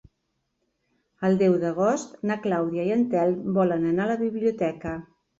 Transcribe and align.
El 1.27 1.35
deu 1.41 1.57
d'agost 1.63 2.15
na 2.31 2.37
Clàudia 2.45 2.85
i 2.87 2.93
en 2.95 3.03
Telm 3.11 3.43
volen 3.59 3.85
anar 3.91 4.07
a 4.07 4.11
la 4.13 4.17
biblioteca. 4.23 4.95